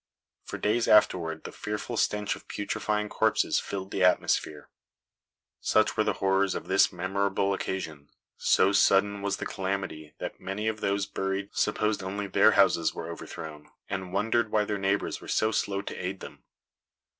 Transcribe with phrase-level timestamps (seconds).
[0.43, 4.67] For days afterward the fearful stench of putrefying corpses filled the atmosphere.
[5.59, 8.09] Such were the horrors of this memorable occasion.
[8.35, 12.95] So sudden was the calamity that many of those buried supposed only their own houses
[12.95, 16.41] were overthrown and wondered why their neighbors were so slow to aid them.